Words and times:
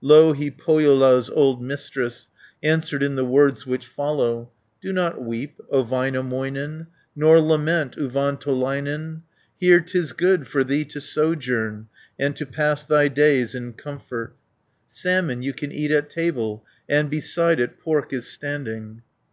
Louhi, 0.00 0.50
Pohjola's 0.50 1.30
old 1.30 1.62
Mistress, 1.62 2.28
Answered 2.60 3.04
in 3.04 3.14
the 3.14 3.24
words 3.24 3.66
which 3.66 3.86
follow: 3.86 4.50
"Do 4.80 4.92
not 4.92 5.22
weep, 5.22 5.60
O 5.70 5.84
Väinämöinen, 5.84 6.88
Nor 7.14 7.40
lament, 7.40 7.94
Uvantolainen. 7.94 9.22
270 9.60 9.66
Here 9.66 9.78
'tis 9.78 10.12
good 10.12 10.48
for 10.48 10.64
thee 10.64 10.84
to 10.86 11.00
sojourn, 11.00 11.86
And 12.18 12.34
to 12.34 12.44
pass 12.44 12.82
thy 12.82 13.06
days 13.06 13.54
in 13.54 13.74
comfort. 13.74 14.34
Salmon 14.88 15.42
you 15.44 15.52
can 15.52 15.70
eat 15.70 15.92
at 15.92 16.10
table, 16.10 16.64
And 16.88 17.08
beside 17.08 17.60
it 17.60 17.78
pork 17.78 18.12
is 18.12 18.26
standing." 18.26 19.02